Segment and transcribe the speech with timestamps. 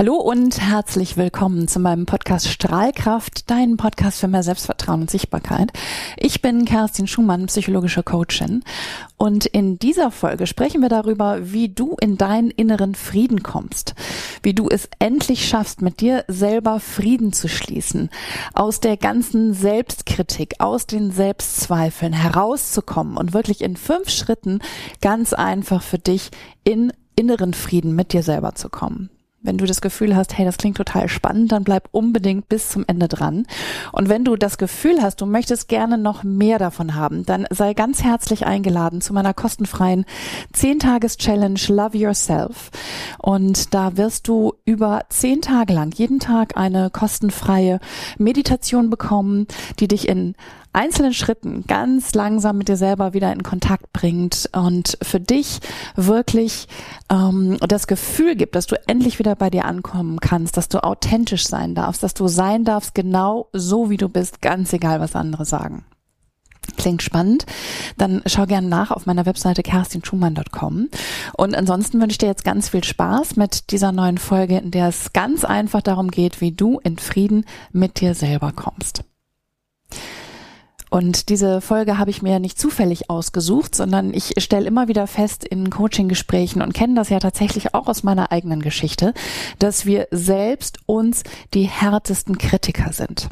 [0.00, 5.74] Hallo und herzlich willkommen zu meinem Podcast Strahlkraft, dein Podcast für mehr Selbstvertrauen und Sichtbarkeit.
[6.16, 8.64] Ich bin Kerstin Schumann, psychologische Coachin
[9.18, 13.94] und in dieser Folge sprechen wir darüber, wie du in deinen inneren Frieden kommst,
[14.42, 18.08] wie du es endlich schaffst, mit dir selber Frieden zu schließen,
[18.54, 24.60] aus der ganzen Selbstkritik, aus den Selbstzweifeln herauszukommen und wirklich in fünf Schritten
[25.02, 26.30] ganz einfach für dich
[26.64, 29.10] in inneren Frieden mit dir selber zu kommen.
[29.42, 32.84] Wenn du das Gefühl hast, hey, das klingt total spannend, dann bleib unbedingt bis zum
[32.86, 33.46] Ende dran.
[33.90, 37.72] Und wenn du das Gefühl hast, du möchtest gerne noch mehr davon haben, dann sei
[37.72, 40.04] ganz herzlich eingeladen zu meiner kostenfreien
[40.54, 42.70] 10-Tages-Challenge Love Yourself.
[43.16, 47.80] Und da wirst du über 10 Tage lang jeden Tag eine kostenfreie
[48.18, 49.46] Meditation bekommen,
[49.78, 50.34] die dich in
[50.72, 55.60] einzelnen Schritten ganz langsam mit dir selber wieder in Kontakt bringt und für dich
[55.96, 56.68] wirklich
[57.10, 61.46] ähm, das Gefühl gibt, dass du endlich wieder bei dir ankommen kannst, dass du authentisch
[61.46, 65.44] sein darfst, dass du sein darfst genau so, wie du bist, ganz egal, was andere
[65.44, 65.84] sagen.
[66.76, 67.46] Klingt spannend,
[67.98, 70.88] dann schau gerne nach auf meiner Webseite kerstinschumann.com.
[71.36, 74.88] Und ansonsten wünsche ich dir jetzt ganz viel Spaß mit dieser neuen Folge, in der
[74.88, 79.04] es ganz einfach darum geht, wie du in Frieden mit dir selber kommst.
[80.90, 85.44] Und diese Folge habe ich mir nicht zufällig ausgesucht, sondern ich stelle immer wieder fest
[85.44, 89.14] in Coaching-Gesprächen und kenne das ja tatsächlich auch aus meiner eigenen Geschichte,
[89.60, 91.22] dass wir selbst uns
[91.54, 93.28] die härtesten Kritiker sind.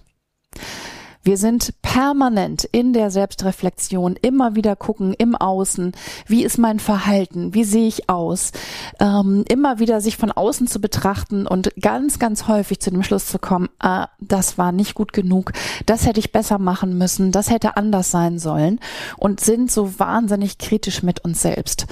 [1.28, 5.92] Wir sind permanent in der Selbstreflexion, immer wieder gucken im Außen,
[6.26, 8.52] wie ist mein Verhalten, wie sehe ich aus,
[8.98, 13.26] ähm, immer wieder sich von außen zu betrachten und ganz, ganz häufig zu dem Schluss
[13.26, 15.52] zu kommen, ah, das war nicht gut genug,
[15.84, 18.80] das hätte ich besser machen müssen, das hätte anders sein sollen
[19.18, 21.88] und sind so wahnsinnig kritisch mit uns selbst.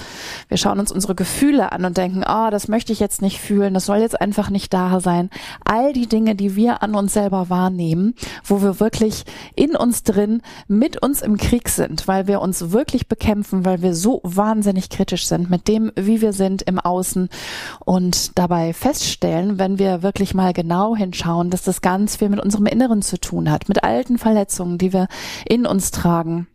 [0.47, 3.75] Wir schauen uns unsere Gefühle an und denken, ah, das möchte ich jetzt nicht fühlen,
[3.75, 5.29] das soll jetzt einfach nicht da sein.
[5.63, 10.41] All die Dinge, die wir an uns selber wahrnehmen, wo wir wirklich in uns drin
[10.67, 15.27] mit uns im Krieg sind, weil wir uns wirklich bekämpfen, weil wir so wahnsinnig kritisch
[15.27, 17.29] sind mit dem, wie wir sind im Außen
[17.85, 22.65] und dabei feststellen, wenn wir wirklich mal genau hinschauen, dass das ganz viel mit unserem
[22.65, 25.07] Inneren zu tun hat, mit alten Verletzungen, die wir
[25.45, 26.47] in uns tragen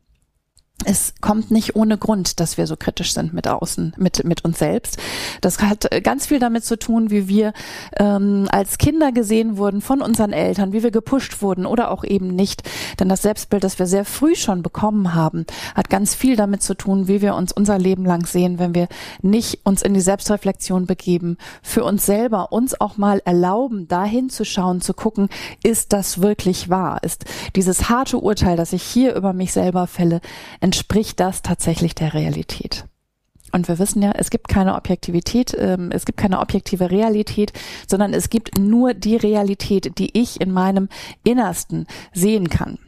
[0.84, 4.59] es kommt nicht ohne Grund, dass wir so kritisch sind mit außen, mit, mit uns
[4.59, 4.99] selbst.
[5.41, 7.53] Das hat ganz viel damit zu tun, wie wir
[7.97, 12.28] ähm, als Kinder gesehen wurden von unseren Eltern, wie wir gepusht wurden oder auch eben
[12.28, 12.69] nicht.
[12.99, 16.75] Denn das Selbstbild, das wir sehr früh schon bekommen haben, hat ganz viel damit zu
[16.75, 18.88] tun, wie wir uns unser Leben lang sehen, wenn wir
[19.21, 24.44] nicht uns in die Selbstreflexion begeben, für uns selber uns auch mal erlauben, dahin zu
[24.44, 25.28] schauen, zu gucken,
[25.62, 27.03] ist das wirklich wahr?
[27.03, 27.25] Ist
[27.55, 30.21] dieses harte Urteil, das ich hier über mich selber fälle,
[30.72, 32.87] entspricht das tatsächlich der Realität?
[33.53, 37.53] Und wir wissen ja, es gibt keine Objektivität, ähm, es gibt keine objektive Realität,
[37.87, 40.88] sondern es gibt nur die Realität, die ich in meinem
[41.25, 42.78] Innersten sehen kann.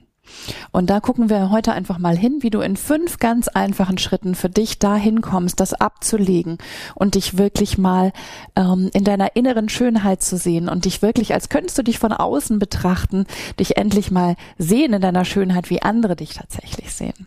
[0.72, 4.34] Und da gucken wir heute einfach mal hin, wie du in fünf ganz einfachen Schritten
[4.34, 6.56] für dich dahin kommst, das abzulegen
[6.94, 8.12] und dich wirklich mal
[8.56, 12.12] ähm, in deiner inneren Schönheit zu sehen und dich wirklich, als könntest du dich von
[12.14, 13.26] außen betrachten,
[13.60, 17.26] dich endlich mal sehen in deiner Schönheit, wie andere dich tatsächlich sehen.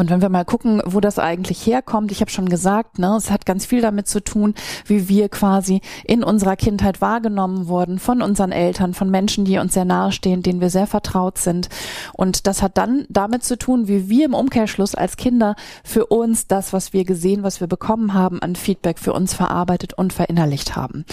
[0.00, 3.30] Und wenn wir mal gucken, wo das eigentlich herkommt, ich habe schon gesagt, ne, es
[3.30, 4.54] hat ganz viel damit zu tun,
[4.86, 9.74] wie wir quasi in unserer Kindheit wahrgenommen wurden von unseren Eltern, von Menschen, die uns
[9.74, 11.68] sehr nahestehen, denen wir sehr vertraut sind.
[12.14, 16.46] Und das hat dann damit zu tun, wie wir im Umkehrschluss als Kinder für uns
[16.46, 20.76] das, was wir gesehen, was wir bekommen haben, an Feedback für uns verarbeitet und verinnerlicht
[20.76, 21.04] haben.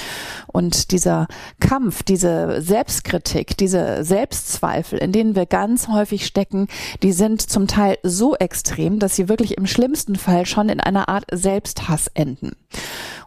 [0.47, 1.27] Und dieser
[1.59, 6.69] Kampf, diese Selbstkritik, diese Selbstzweifel, in denen wir ganz häufig stecken,
[7.03, 10.79] die sind zum Teil so extrem, extrem, dass sie wirklich im schlimmsten Fall schon in
[10.79, 12.51] einer Art Selbsthass enden.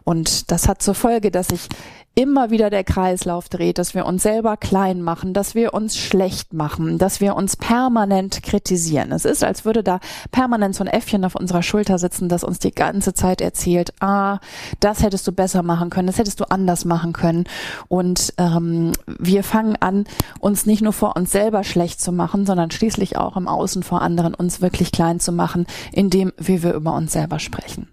[0.05, 1.67] Und das hat zur Folge, dass sich
[2.13, 6.53] immer wieder der Kreislauf dreht, dass wir uns selber klein machen, dass wir uns schlecht
[6.53, 9.11] machen, dass wir uns permanent kritisieren.
[9.11, 9.99] Es ist, als würde da
[10.31, 14.39] permanent so ein Äffchen auf unserer Schulter sitzen, das uns die ganze Zeit erzählt, ah,
[14.81, 17.45] das hättest du besser machen können, das hättest du anders machen können.
[17.87, 20.05] Und ähm, wir fangen an,
[20.39, 24.01] uns nicht nur vor uns selber schlecht zu machen, sondern schließlich auch im Außen vor
[24.01, 27.87] anderen uns wirklich klein zu machen, indem wie wir über uns selber sprechen.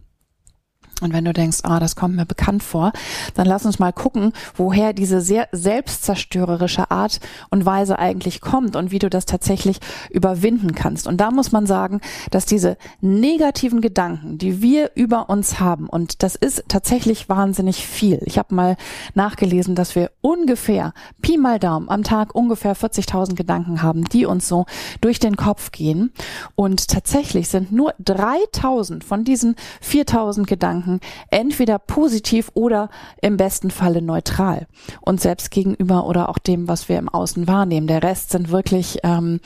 [1.01, 2.93] Und wenn du denkst, ah, das kommt mir bekannt vor,
[3.35, 8.91] dann lass uns mal gucken, woher diese sehr selbstzerstörerische Art und Weise eigentlich kommt und
[8.91, 9.79] wie du das tatsächlich
[10.11, 11.07] überwinden kannst.
[11.07, 12.01] Und da muss man sagen,
[12.31, 18.21] dass diese negativen Gedanken, die wir über uns haben, und das ist tatsächlich wahnsinnig viel.
[18.25, 18.77] Ich habe mal
[19.15, 20.93] nachgelesen, dass wir ungefähr,
[21.23, 24.67] Pi mal Daumen, am Tag ungefähr 40.000 Gedanken haben, die uns so
[25.01, 26.13] durch den Kopf gehen.
[26.55, 31.01] Und tatsächlich sind nur 3.000 von diesen 4.000 Gedanken Gedanken
[31.31, 32.89] entweder positiv oder
[33.21, 34.67] im besten Falle neutral.
[35.01, 37.87] Uns selbst gegenüber oder auch dem, was wir im Außen wahrnehmen.
[37.87, 39.41] Der Rest sind wirklich ähm,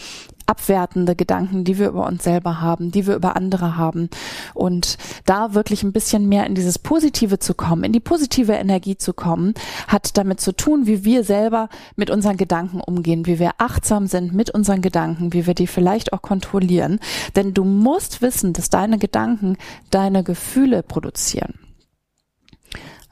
[0.47, 4.09] abwertende Gedanken, die wir über uns selber haben, die wir über andere haben.
[4.55, 8.97] Und da wirklich ein bisschen mehr in dieses Positive zu kommen, in die positive Energie
[8.97, 9.55] zu kommen,
[9.89, 14.33] hat damit zu tun, wie wir selber mit unseren Gedanken umgehen, wie wir achtsam sind
[14.35, 16.99] mit unseren Gedanken, wie wir die vielleicht auch kontrollieren.
[17.37, 19.57] Denn du musst wissen, dass deine Gedanken
[19.91, 21.55] deine Gefühle produzieren.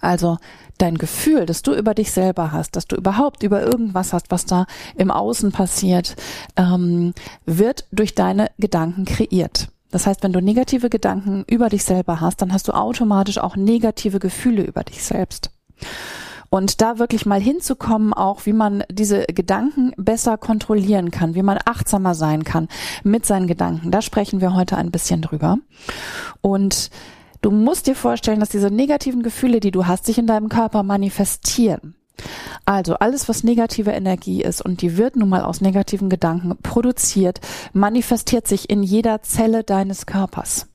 [0.00, 0.38] Also
[0.82, 4.46] dein Gefühl, das du über dich selber hast, dass du überhaupt über irgendwas hast, was
[4.46, 4.66] da
[4.96, 6.16] im Außen passiert,
[6.56, 7.14] ähm,
[7.46, 9.68] wird durch deine Gedanken kreiert.
[9.90, 13.56] Das heißt, wenn du negative Gedanken über dich selber hast, dann hast du automatisch auch
[13.56, 15.50] negative Gefühle über dich selbst.
[16.48, 21.58] Und da wirklich mal hinzukommen, auch wie man diese Gedanken besser kontrollieren kann, wie man
[21.64, 22.68] achtsamer sein kann
[23.04, 23.92] mit seinen Gedanken.
[23.92, 25.58] Da sprechen wir heute ein bisschen drüber.
[26.40, 26.90] Und
[27.40, 30.82] Du musst dir vorstellen, dass diese negativen Gefühle, die du hast, sich in deinem Körper
[30.82, 31.94] manifestieren.
[32.66, 37.40] Also alles, was negative Energie ist und die wird nun mal aus negativen Gedanken produziert,
[37.72, 40.66] manifestiert sich in jeder Zelle deines Körpers.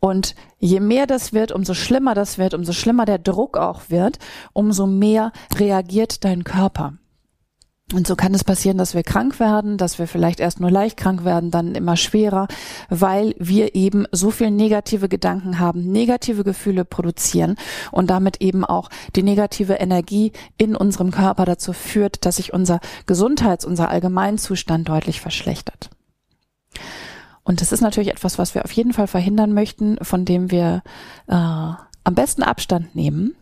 [0.00, 4.18] Und je mehr das wird, umso schlimmer das wird, umso schlimmer der Druck auch wird,
[4.52, 6.94] umso mehr reagiert dein Körper.
[7.94, 10.98] Und so kann es passieren, dass wir krank werden, dass wir vielleicht erst nur leicht
[10.98, 12.46] krank werden, dann immer schwerer,
[12.90, 17.56] weil wir eben so viel negative Gedanken haben, negative Gefühle produzieren
[17.90, 22.80] und damit eben auch die negative Energie in unserem Körper dazu führt, dass sich unser
[23.06, 25.88] Gesundheits-, unser Allgemeinzustand deutlich verschlechtert.
[27.42, 30.82] Und das ist natürlich etwas, was wir auf jeden Fall verhindern möchten, von dem wir
[31.26, 33.34] äh, am besten Abstand nehmen.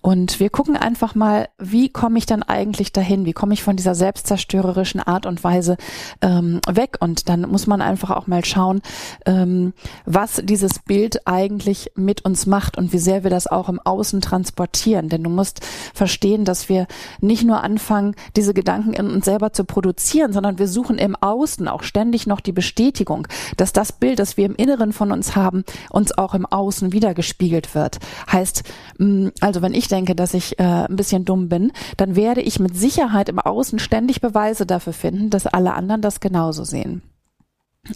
[0.00, 3.24] Und wir gucken einfach mal, wie komme ich dann eigentlich dahin?
[3.24, 5.76] Wie komme ich von dieser selbstzerstörerischen Art und Weise
[6.20, 6.96] ähm, weg?
[7.00, 8.80] Und dann muss man einfach auch mal schauen,
[9.26, 9.72] ähm,
[10.04, 14.20] was dieses Bild eigentlich mit uns macht und wie sehr wir das auch im Außen
[14.20, 15.08] transportieren.
[15.08, 15.60] Denn du musst
[15.94, 16.86] verstehen, dass wir
[17.20, 21.68] nicht nur anfangen, diese Gedanken in uns selber zu produzieren, sondern wir suchen im Außen
[21.68, 23.26] auch ständig noch die Bestätigung,
[23.56, 27.74] dass das Bild, das wir im Inneren von uns haben, uns auch im Außen wiedergespiegelt
[27.74, 27.98] wird.
[28.30, 28.62] Heißt,
[28.98, 32.60] mh, also wenn ich denke, dass ich äh, ein bisschen dumm bin, dann werde ich
[32.60, 37.00] mit Sicherheit im Außen ständig Beweise dafür finden, dass alle anderen das genauso sehen.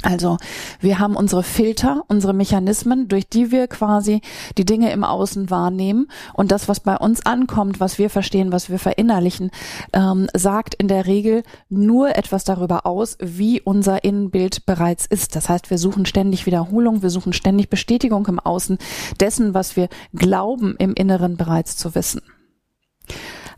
[0.03, 0.39] Also
[0.81, 4.21] wir haben unsere Filter, unsere Mechanismen, durch die wir quasi
[4.57, 8.71] die Dinge im Außen wahrnehmen und das, was bei uns ankommt, was wir verstehen, was
[8.71, 9.51] wir verinnerlichen,
[9.93, 15.37] ähm, sagt in der Regel nur etwas darüber aus, wie unser Innenbild bereits ist.
[15.37, 18.79] Das heißt, wir suchen ständig Wiederholung, wir suchen ständig Bestätigung im Außen
[19.21, 22.23] dessen, was wir glauben im Inneren bereits zu wissen.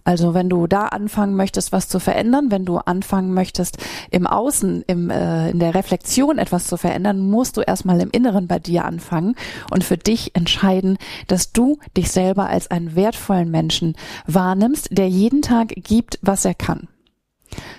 [0.05, 3.79] Also wenn du da anfangen möchtest, was zu verändern, wenn du anfangen möchtest,
[4.11, 8.47] im Außen, im, äh, in der Reflexion etwas zu verändern, musst du erstmal im Inneren
[8.47, 9.35] bei dir anfangen
[9.71, 13.97] und für dich entscheiden, dass du dich selber als einen wertvollen Menschen
[14.27, 16.89] wahrnimmst, der jeden Tag gibt, was er kann.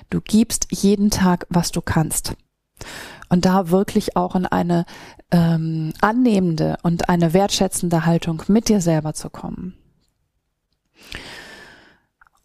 [0.10, 2.34] Du gibst jeden Tag, was du kannst.
[3.30, 4.86] Und da wirklich auch in eine
[5.32, 9.76] ähm, annehmende und eine wertschätzende Haltung mit dir selber zu kommen.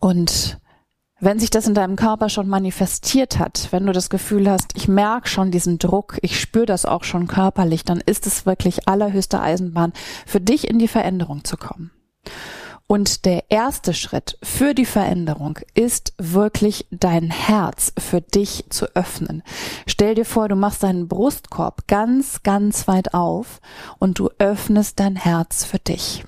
[0.01, 0.59] Und
[1.21, 4.89] wenn sich das in deinem Körper schon manifestiert hat, wenn du das Gefühl hast, ich
[4.89, 9.41] merke schon diesen Druck, ich spüre das auch schon körperlich, dann ist es wirklich allerhöchste
[9.41, 9.93] Eisenbahn,
[10.27, 11.91] für dich in die Veränderung zu kommen.
[12.87, 19.43] Und der erste Schritt für die Veränderung ist wirklich dein Herz für dich zu öffnen.
[19.87, 23.61] Stell dir vor, du machst deinen Brustkorb ganz, ganz weit auf
[23.99, 26.25] und du öffnest dein Herz für dich.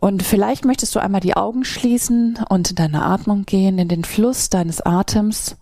[0.00, 4.04] Und vielleicht möchtest du einmal die Augen schließen und in deine Atmung gehen, in den
[4.04, 5.56] Fluss deines Atems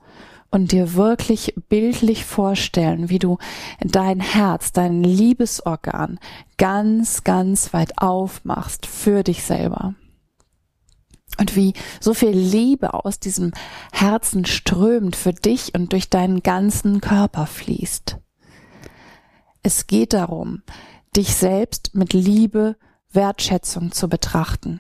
[0.51, 3.39] und dir wirklich bildlich vorstellen, wie du
[3.81, 6.21] dein Herz, dein Liebesorgan
[6.57, 9.95] ganz, ganz weit aufmachst für dich selber.
[11.39, 13.53] Und wie so viel Liebe aus diesem
[13.93, 18.19] Herzen strömt für dich und durch deinen ganzen Körper fließt.
[19.63, 20.63] Es geht darum,
[21.15, 22.77] dich selbst mit Liebe
[23.19, 24.79] Wertschätzung zu betrachten.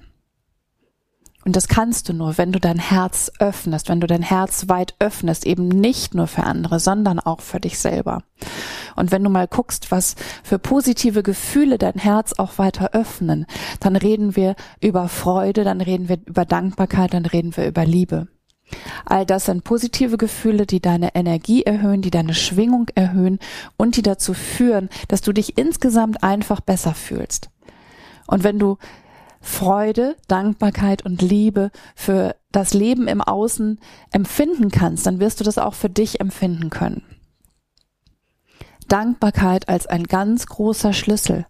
[1.44, 4.94] Und das kannst du nur, wenn du dein Herz öffnest, wenn du dein Herz weit
[5.00, 8.22] öffnest, eben nicht nur für andere, sondern auch für dich selber.
[8.94, 10.14] Und wenn du mal guckst, was
[10.44, 13.44] für positive Gefühle dein Herz auch weiter öffnen,
[13.80, 18.28] dann reden wir über Freude, dann reden wir über Dankbarkeit, dann reden wir über Liebe.
[19.04, 23.40] All das sind positive Gefühle, die deine Energie erhöhen, die deine Schwingung erhöhen
[23.76, 27.50] und die dazu führen, dass du dich insgesamt einfach besser fühlst.
[28.28, 28.76] Und wenn du
[29.40, 33.80] Freude, Dankbarkeit und Liebe für das Leben im Außen
[34.12, 37.02] empfinden kannst, dann wirst du das auch für dich empfinden können.
[38.86, 41.46] Dankbarkeit als ein ganz großer Schlüssel.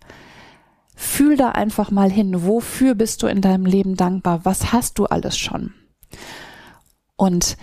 [0.95, 4.45] Fühl da einfach mal hin, wofür bist du in deinem Leben dankbar?
[4.45, 5.73] Was hast du alles schon?
[7.17, 7.57] Und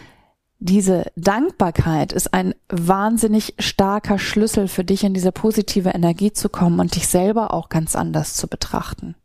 [0.59, 6.79] diese Dankbarkeit ist ein wahnsinnig starker Schlüssel für dich in diese positive Energie zu kommen
[6.79, 9.15] und dich selber auch ganz anders zu betrachten.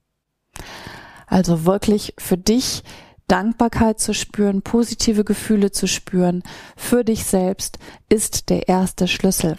[1.26, 2.82] Also wirklich für dich
[3.28, 6.42] Dankbarkeit zu spüren, positive Gefühle zu spüren,
[6.76, 9.56] für dich selbst ist der erste Schlüssel.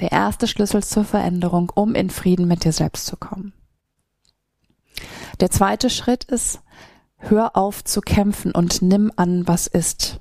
[0.00, 3.52] Der erste Schlüssel zur Veränderung, um in Frieden mit dir selbst zu kommen.
[5.38, 6.60] Der zweite Schritt ist,
[7.18, 10.20] hör auf zu kämpfen und nimm an, was ist.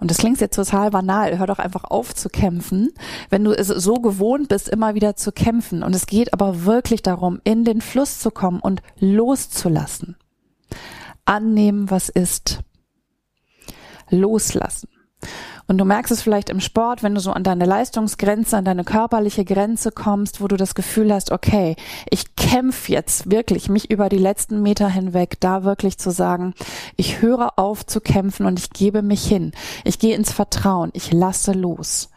[0.00, 1.38] Und das klingt jetzt total banal.
[1.38, 2.90] Hör doch einfach auf zu kämpfen,
[3.30, 5.82] wenn du es so gewohnt bist, immer wieder zu kämpfen.
[5.82, 10.16] Und es geht aber wirklich darum, in den Fluss zu kommen und loszulassen.
[11.24, 12.60] Annehmen, was ist.
[14.10, 14.88] Loslassen.
[15.68, 18.84] Und du merkst es vielleicht im Sport, wenn du so an deine Leistungsgrenze, an deine
[18.84, 21.76] körperliche Grenze kommst, wo du das Gefühl hast, okay,
[22.10, 26.54] ich kämpfe jetzt wirklich mich über die letzten Meter hinweg, da wirklich zu sagen,
[26.96, 29.52] ich höre auf zu kämpfen und ich gebe mich hin.
[29.84, 32.08] Ich gehe ins Vertrauen, ich lasse los.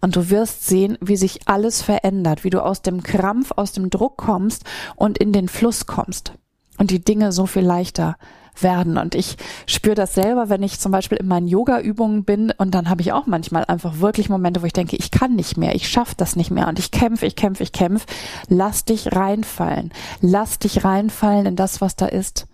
[0.00, 3.90] Und du wirst sehen, wie sich alles verändert, wie du aus dem Krampf, aus dem
[3.90, 4.64] Druck kommst
[4.96, 6.32] und in den Fluss kommst
[6.78, 8.16] und die Dinge so viel leichter
[8.58, 8.98] werden.
[8.98, 12.88] Und ich spüre das selber, wenn ich zum Beispiel in meinen Yoga-Übungen bin und dann
[12.88, 15.88] habe ich auch manchmal einfach wirklich Momente, wo ich denke, ich kann nicht mehr, ich
[15.88, 18.06] schaffe das nicht mehr und ich kämpfe, ich kämpfe, ich kämpfe.
[18.48, 19.92] Lass dich reinfallen.
[20.20, 22.46] Lass dich reinfallen in das, was da ist.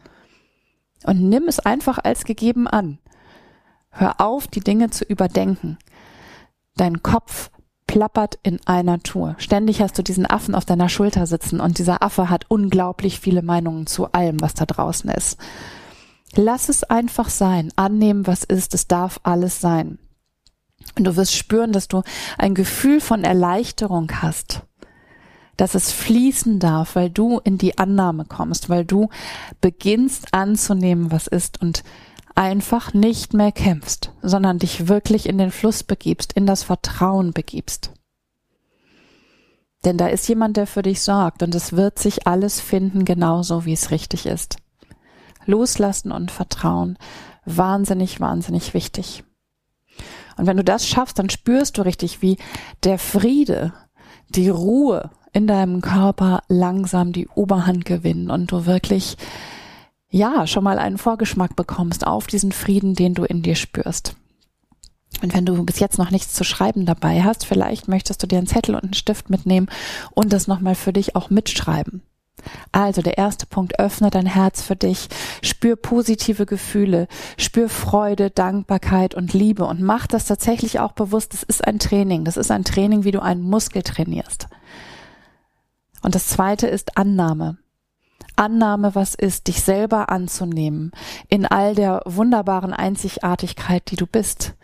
[1.05, 2.99] Und nimm es einfach als gegeben an.
[3.91, 5.79] Hör auf, die Dinge zu überdenken.
[6.77, 7.51] Dein Kopf
[7.87, 9.37] plappert in einer Tour.
[9.39, 13.43] Ständig hast du diesen Affen auf deiner Schulter sitzen und dieser Affe hat unglaublich viele
[13.43, 15.39] Meinungen zu allem, was da draußen ist.
[16.35, 17.73] Lass es einfach sein.
[17.77, 18.75] Annehmen, was ist.
[18.75, 19.99] Es darf alles sein.
[20.97, 22.03] Und du wirst spüren, dass du
[22.39, 24.63] ein Gefühl von Erleichterung hast.
[25.57, 29.09] Dass es fließen darf, weil du in die Annahme kommst, weil du
[29.61, 31.83] beginnst anzunehmen, was ist und
[32.35, 37.93] einfach nicht mehr kämpfst, sondern dich wirklich in den Fluss begibst, in das Vertrauen begibst.
[39.85, 43.65] Denn da ist jemand, der für dich sorgt und es wird sich alles finden, genauso
[43.65, 44.57] wie es richtig ist.
[45.47, 46.99] Loslassen und Vertrauen.
[47.45, 49.25] Wahnsinnig, wahnsinnig wichtig.
[50.37, 52.37] Und wenn du das schaffst, dann spürst du richtig, wie
[52.85, 53.73] der Friede,
[54.29, 59.17] die Ruhe in deinem Körper langsam die Oberhand gewinnen und du wirklich,
[60.09, 64.17] ja, schon mal einen Vorgeschmack bekommst auf diesen Frieden, den du in dir spürst.
[65.23, 68.39] Und wenn du bis jetzt noch nichts zu schreiben dabei hast, vielleicht möchtest du dir
[68.39, 69.69] einen Zettel und einen Stift mitnehmen
[70.13, 72.03] und das nochmal für dich auch mitschreiben.
[72.73, 75.09] Also der erste Punkt, öffne dein Herz für dich,
[75.43, 81.33] spür positive Gefühle, spür Freude, Dankbarkeit und Liebe und mach das tatsächlich auch bewusst.
[81.33, 84.47] Das ist ein Training, das ist ein Training, wie du einen Muskel trainierst.
[86.03, 87.59] Und das zweite ist Annahme.
[88.37, 90.93] Annahme, was ist, dich selber anzunehmen,
[91.29, 94.55] in all der wunderbaren Einzigartigkeit, die du bist.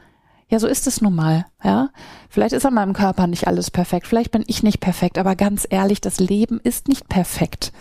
[0.53, 1.89] Ja, so ist es nun mal, ja.
[2.29, 5.67] Vielleicht ist an meinem Körper nicht alles perfekt, vielleicht bin ich nicht perfekt, aber ganz
[5.71, 7.73] ehrlich, das Leben ist nicht perfekt.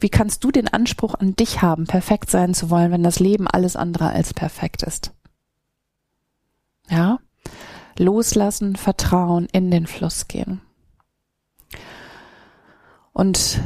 [0.00, 3.48] Wie kannst du den Anspruch an dich haben, perfekt sein zu wollen, wenn das Leben
[3.48, 5.14] alles andere als perfekt ist?
[6.90, 7.20] Ja?
[7.98, 10.60] Loslassen, Vertrauen, in den Fluss gehen.
[13.14, 13.62] Und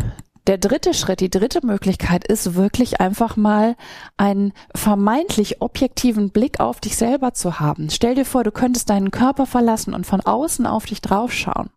[0.46, 3.76] der dritte Schritt, die dritte Möglichkeit ist wirklich einfach mal
[4.16, 7.88] einen vermeintlich objektiven Blick auf dich selber zu haben.
[7.90, 11.70] Stell dir vor, du könntest deinen Körper verlassen und von außen auf dich draufschauen.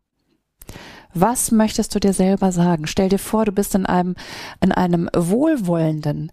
[1.13, 2.85] Was möchtest du dir selber sagen?
[2.85, 4.15] Stell dir vor, du bist in einem,
[4.61, 6.31] in einem wohlwollenden,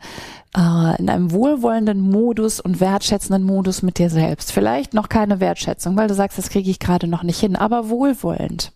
[0.56, 4.52] äh, in einem wohlwollenden Modus und wertschätzenden Modus mit dir selbst.
[4.52, 7.88] Vielleicht noch keine Wertschätzung, weil du sagst, das kriege ich gerade noch nicht hin, aber
[7.88, 8.72] wohlwollend.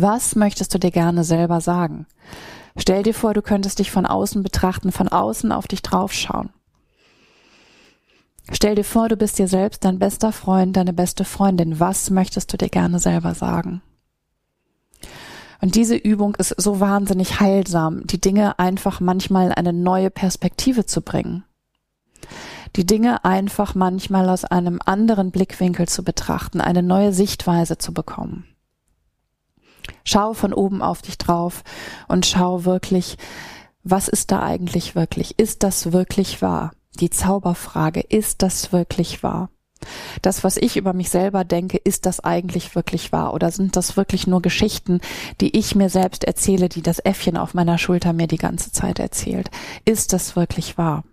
[0.00, 2.06] Was möchtest du dir gerne selber sagen?
[2.76, 6.50] Stell dir vor, du könntest dich von außen betrachten, von außen auf dich draufschauen.
[8.52, 11.80] Stell dir vor, du bist dir selbst dein bester Freund, deine beste Freundin.
[11.80, 13.82] Was möchtest du dir gerne selber sagen?
[15.60, 20.86] Und diese Übung ist so wahnsinnig heilsam, die Dinge einfach manchmal in eine neue Perspektive
[20.86, 21.42] zu bringen.
[22.76, 28.44] Die Dinge einfach manchmal aus einem anderen Blickwinkel zu betrachten, eine neue Sichtweise zu bekommen.
[30.04, 31.62] Schau von oben auf dich drauf
[32.08, 33.16] und schau wirklich,
[33.84, 35.38] was ist da eigentlich wirklich?
[35.38, 36.72] Ist das wirklich wahr?
[37.00, 39.50] Die Zauberfrage, ist das wirklich wahr?
[40.22, 43.32] Das, was ich über mich selber denke, ist das eigentlich wirklich wahr?
[43.32, 45.00] Oder sind das wirklich nur Geschichten,
[45.40, 48.98] die ich mir selbst erzähle, die das Äffchen auf meiner Schulter mir die ganze Zeit
[48.98, 49.50] erzählt?
[49.84, 51.04] Ist das wirklich wahr?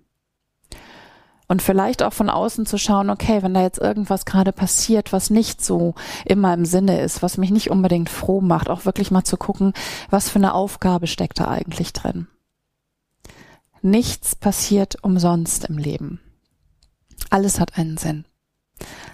[1.48, 5.30] Und vielleicht auch von außen zu schauen, okay, wenn da jetzt irgendwas gerade passiert, was
[5.30, 5.94] nicht so
[6.26, 9.74] in meinem Sinne ist, was mich nicht unbedingt froh macht, auch wirklich mal zu gucken,
[10.10, 12.28] was für eine Aufgabe steckt da eigentlich drin.
[13.82, 16.20] Nichts passiert umsonst im Leben.
[17.30, 18.26] Alles hat einen Sinn.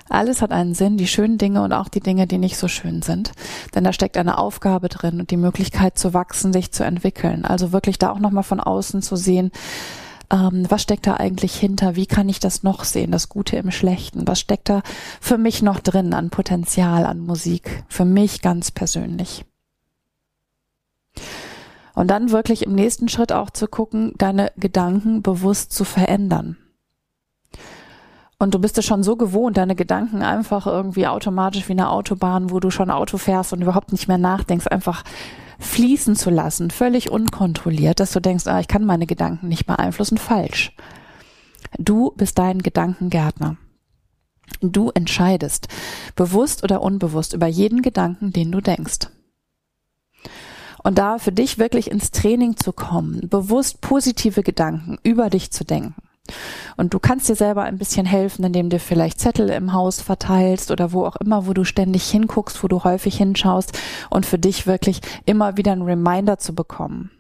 [0.10, 3.02] Alles hat einen Sinn, die schönen Dinge und auch die Dinge, die nicht so schön
[3.02, 3.32] sind.
[3.74, 7.46] Denn da steckt eine Aufgabe drin und die Möglichkeit zu wachsen, sich zu entwickeln.
[7.46, 9.52] Also wirklich da auch nochmal von außen zu sehen,
[10.32, 11.96] ähm, was steckt da eigentlich hinter?
[11.96, 13.12] Wie kann ich das noch sehen?
[13.12, 14.28] Das Gute im Schlechten?
[14.28, 14.82] Was steckt da
[15.20, 17.84] für mich noch drin an Potenzial, an Musik?
[17.90, 19.46] Für mich ganz persönlich.
[21.94, 26.58] Und dann wirklich im nächsten Schritt auch zu gucken, deine Gedanken bewusst zu verändern.
[28.40, 32.50] Und du bist es schon so gewohnt, deine Gedanken einfach irgendwie automatisch wie eine Autobahn,
[32.50, 35.04] wo du schon Auto fährst und überhaupt nicht mehr nachdenkst, einfach
[35.62, 40.18] fließen zu lassen, völlig unkontrolliert, dass du denkst, ah, ich kann meine Gedanken nicht beeinflussen,
[40.18, 40.76] falsch.
[41.78, 43.58] Du bist dein Gedankengärtner.
[44.60, 45.68] Du entscheidest,
[46.16, 49.08] bewusst oder unbewusst, über jeden Gedanken, den du denkst.
[50.84, 55.64] Und da für dich wirklich ins Training zu kommen, bewusst positive Gedanken über dich zu
[55.64, 55.96] denken
[56.78, 60.72] und du kannst dir selber ein bisschen helfen, indem du vielleicht Zettel im Haus verteilst
[60.72, 63.78] oder wo auch immer, wo du ständig hinguckst, wo du häufig hinschaust
[64.10, 67.12] und für dich wirklich immer wieder ein Reminder zu bekommen.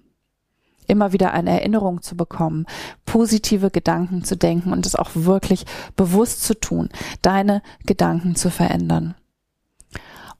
[0.87, 2.65] Immer wieder eine Erinnerung zu bekommen,
[3.05, 5.65] positive Gedanken zu denken und es auch wirklich
[5.95, 6.89] bewusst zu tun,
[7.21, 9.15] deine Gedanken zu verändern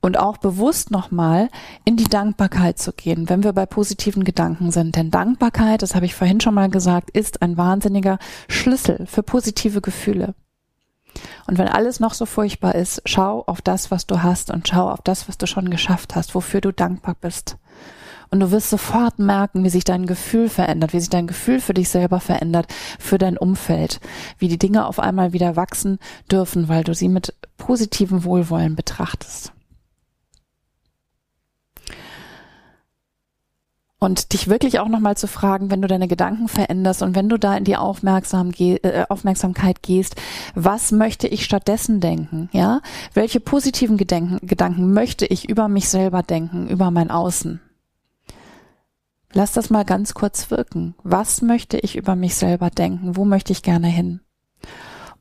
[0.01, 1.49] und auch bewusst nochmal
[1.85, 4.95] in die Dankbarkeit zu gehen, wenn wir bei positiven Gedanken sind.
[4.95, 8.17] Denn Dankbarkeit, das habe ich vorhin schon mal gesagt, ist ein wahnsinniger
[8.49, 10.33] Schlüssel für positive Gefühle.
[11.45, 14.89] Und wenn alles noch so furchtbar ist, schau auf das, was du hast und schau
[14.89, 17.57] auf das, was du schon geschafft hast, wofür du dankbar bist.
[18.29, 21.73] Und du wirst sofort merken, wie sich dein Gefühl verändert, wie sich dein Gefühl für
[21.73, 22.67] dich selber verändert,
[22.97, 23.99] für dein Umfeld,
[24.37, 25.99] wie die Dinge auf einmal wieder wachsen
[26.31, 29.51] dürfen, weil du sie mit positivem Wohlwollen betrachtest.
[34.03, 37.37] Und dich wirklich auch nochmal zu fragen, wenn du deine Gedanken veränderst und wenn du
[37.37, 40.15] da in die Aufmerksam ge äh, Aufmerksamkeit gehst,
[40.55, 42.49] was möchte ich stattdessen denken?
[42.51, 42.81] Ja,
[43.13, 47.61] welche positiven Gedenken, Gedanken möchte ich über mich selber denken, über mein Außen?
[49.33, 50.95] Lass das mal ganz kurz wirken.
[51.03, 53.15] Was möchte ich über mich selber denken?
[53.15, 54.19] Wo möchte ich gerne hin?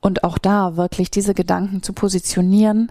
[0.01, 2.91] Und auch da wirklich diese Gedanken zu positionieren,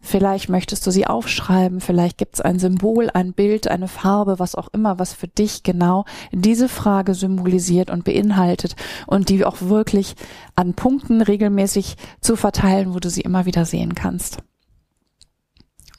[0.00, 4.54] Vielleicht möchtest du sie aufschreiben, vielleicht gibt es ein Symbol, ein Bild, eine Farbe, was
[4.54, 10.14] auch immer, was für dich genau diese Frage symbolisiert und beinhaltet und die auch wirklich
[10.54, 14.38] an Punkten regelmäßig zu verteilen, wo du sie immer wieder sehen kannst.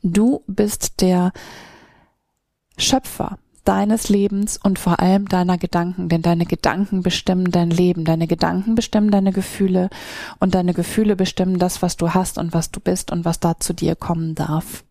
[0.02, 1.34] Du bist der
[2.78, 8.28] Schöpfer deines Lebens und vor allem deiner Gedanken, denn deine Gedanken bestimmen dein Leben, deine
[8.28, 9.89] Gedanken bestimmen deine Gefühle
[10.39, 13.60] und deine Gefühle bestimmen das, was du hast und was du bist und was da
[13.60, 14.84] zu dir kommen darf.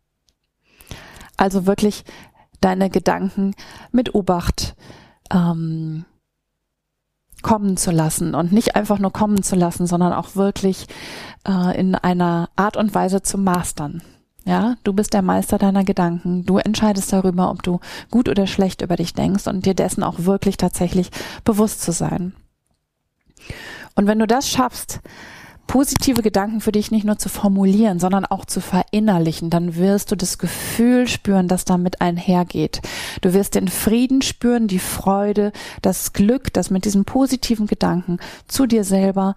[1.36, 2.04] Also wirklich
[2.60, 3.54] deine Gedanken
[3.92, 4.74] mit Obacht
[5.32, 6.04] ähm,
[7.42, 10.86] kommen zu lassen und nicht einfach nur kommen zu lassen, sondern auch wirklich
[11.46, 14.02] äh, in einer Art und Weise zu mastern.
[14.48, 16.46] Ja, du bist der Meister deiner Gedanken.
[16.46, 17.80] Du entscheidest darüber, ob du
[18.10, 21.10] gut oder schlecht über dich denkst und dir dessen auch wirklich tatsächlich
[21.44, 22.32] bewusst zu sein.
[23.94, 25.00] Und wenn du das schaffst,
[25.66, 30.16] positive Gedanken für dich nicht nur zu formulieren, sondern auch zu verinnerlichen, dann wirst du
[30.16, 32.80] das Gefühl spüren, das damit einhergeht.
[33.20, 38.64] Du wirst den Frieden spüren, die Freude, das Glück, das mit diesen positiven Gedanken zu
[38.64, 39.34] dir selber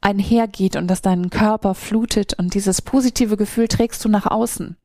[0.00, 4.76] einhergeht und das deinen Körper flutet und dieses positive Gefühl trägst du nach außen.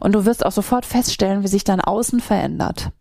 [0.00, 2.92] Und du wirst auch sofort feststellen, wie sich dein Außen verändert.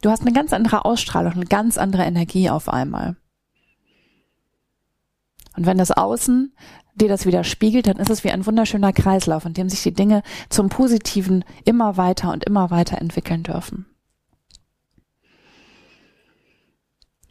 [0.00, 3.16] Du hast eine ganz andere Ausstrahlung, eine ganz andere Energie auf einmal.
[5.56, 6.54] Und wenn das Außen
[6.94, 9.94] dir das wieder spiegelt, dann ist es wie ein wunderschöner Kreislauf, in dem sich die
[9.94, 13.86] Dinge zum Positiven immer weiter und immer weiter entwickeln dürfen.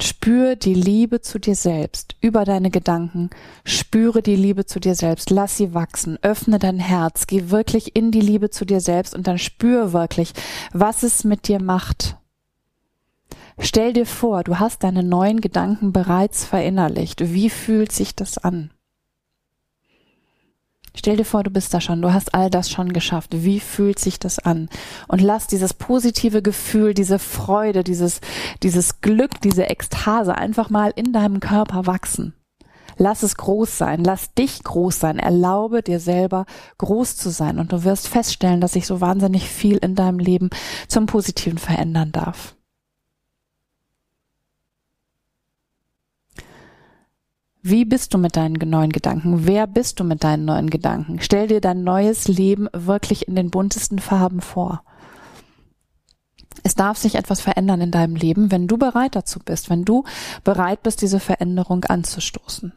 [0.02, 3.30] Spür die Liebe zu dir selbst über deine Gedanken.
[3.64, 5.30] Spüre die Liebe zu dir selbst.
[5.30, 6.18] Lass sie wachsen.
[6.24, 7.28] Öffne dein Herz.
[7.28, 10.34] Geh wirklich in die Liebe zu dir selbst und dann spür wirklich,
[10.74, 12.18] was es mit dir macht.
[13.60, 17.34] Stell dir vor, du hast deine neuen Gedanken bereits verinnerlicht.
[17.34, 18.72] Wie fühlt sich das an?
[20.94, 23.30] Stell dir vor, du bist da schon, du hast all das schon geschafft.
[23.32, 24.70] Wie fühlt sich das an?
[25.08, 28.20] Und lass dieses positive Gefühl, diese Freude, dieses,
[28.62, 32.34] dieses Glück, diese Ekstase einfach mal in deinem Körper wachsen.
[32.98, 36.46] Lass es groß sein, lass dich groß sein, erlaube dir selber
[36.78, 40.50] groß zu sein und du wirst feststellen, dass sich so wahnsinnig viel in deinem Leben
[40.88, 42.56] zum Positiven verändern darf.
[47.64, 49.46] Wie bist du mit deinen neuen Gedanken?
[49.46, 51.20] Wer bist du mit deinen neuen Gedanken?
[51.22, 54.84] Stell dir dein neues Leben wirklich in den buntesten Farben vor.
[56.64, 60.04] Es darf sich etwas verändern in deinem Leben, wenn du bereit dazu bist, wenn du
[60.44, 62.74] bereit bist, diese Veränderung anzustoßen.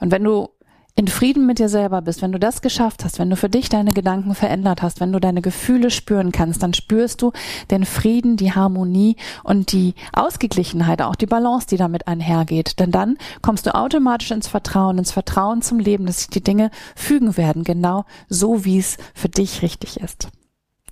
[0.00, 0.48] Und wenn du
[0.96, 3.68] in Frieden mit dir selber bist, wenn du das geschafft hast, wenn du für dich
[3.68, 7.32] deine Gedanken verändert hast, wenn du deine Gefühle spüren kannst, dann spürst du
[7.70, 12.78] den Frieden, die Harmonie und die Ausgeglichenheit, auch die Balance, die damit einhergeht.
[12.78, 16.70] Denn dann kommst du automatisch ins Vertrauen, ins Vertrauen zum Leben, dass sich die Dinge
[16.94, 20.28] fügen werden, genau so, wie es für dich richtig ist.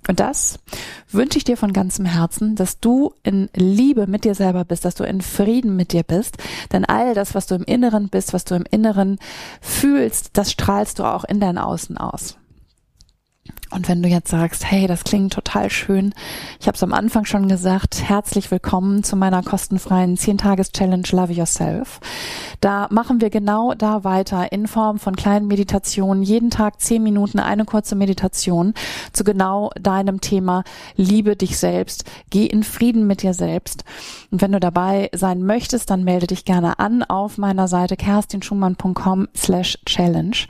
[0.07, 0.59] Und das
[1.09, 4.95] wünsche ich dir von ganzem Herzen, dass du in Liebe mit dir selber bist, dass
[4.95, 6.37] du in Frieden mit dir bist.
[6.71, 9.17] Denn all das, was du im Inneren bist, was du im Inneren
[9.61, 12.37] fühlst, das strahlst du auch in dein Außen aus.
[13.73, 16.13] Und wenn du jetzt sagst, hey, das klingt total schön,
[16.59, 21.99] ich habe es am Anfang schon gesagt, herzlich willkommen zu meiner kostenfreien 10-Tages-Challenge Love Yourself.
[22.61, 27.39] Da machen wir genau da weiter in Form von kleinen Meditationen, jeden Tag 10 Minuten
[27.39, 28.75] eine kurze Meditation
[29.11, 30.63] zu genau deinem Thema
[30.95, 33.85] Liebe dich selbst, geh in Frieden mit dir selbst.
[34.29, 39.29] Und wenn du dabei sein möchtest, dann melde dich gerne an auf meiner Seite kerstinschumann.com
[39.35, 40.45] slash challenge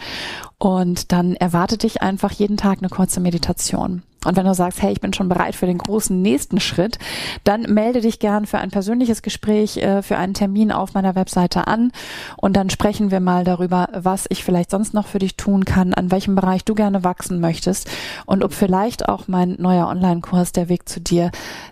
[0.63, 4.03] und dann erwartet dich einfach jeden Tag eine kurze Meditation.
[4.25, 6.97] Und wenn du sagst, hey, ich bin schon bereit für den großen nächsten Schritt,
[7.43, 11.67] dann melde dich gern für ein persönliches Gespräch, äh, für einen Termin auf meiner Webseite
[11.67, 11.91] an
[12.37, 15.93] und dann sprechen wir mal darüber, was ich vielleicht sonst noch für dich tun kann,
[15.93, 17.89] an welchem Bereich du gerne wachsen möchtest
[18.25, 21.31] und ob vielleicht auch mein neuer Online-Kurs, der Weg zu dir,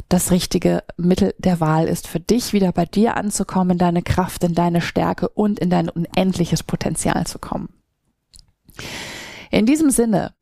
[0.10, 4.44] das richtige Mittel der Wahl ist, für dich wieder bei dir anzukommen, in deine Kraft,
[4.44, 7.70] in deine Stärke und in dein unendliches Potenzial zu kommen.
[9.52, 10.34] In diesem Sinne,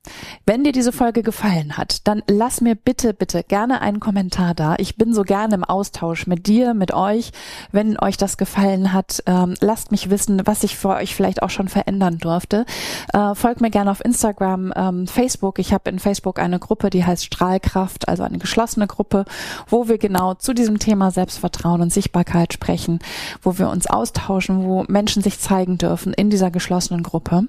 [0.46, 4.76] wenn dir diese Folge gefallen hat, dann lass mir bitte, bitte gerne einen Kommentar da.
[4.78, 7.32] Ich bin so gerne im Austausch mit dir, mit euch.
[7.72, 11.50] Wenn euch das gefallen hat, ähm, lasst mich wissen, was ich für euch vielleicht auch
[11.50, 12.66] schon verändern durfte.
[13.12, 15.58] Äh, folgt mir gerne auf Instagram, ähm, Facebook.
[15.58, 19.26] Ich habe in Facebook eine Gruppe, die heißt Strahlkraft, also eine geschlossene Gruppe,
[19.68, 23.00] wo wir genau zu diesem Thema Selbstvertrauen und Sichtbarkeit sprechen,
[23.42, 27.48] wo wir uns austauschen, wo Menschen sich zeigen dürfen in dieser geschlossenen Gruppe.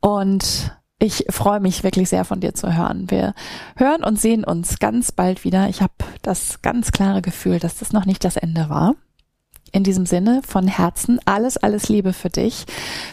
[0.00, 0.71] Und
[1.02, 3.10] ich freue mich wirklich sehr von dir zu hören.
[3.10, 3.34] Wir
[3.76, 5.68] hören und sehen uns ganz bald wieder.
[5.68, 8.94] Ich habe das ganz klare Gefühl, dass das noch nicht das Ende war.
[9.72, 12.66] In diesem Sinne von Herzen alles, alles Liebe für dich.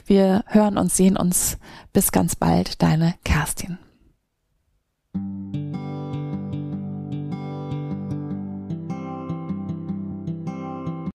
[0.05, 1.57] Wir hören und sehen uns
[1.91, 2.81] bis ganz bald.
[2.83, 3.79] Deine Kerstin.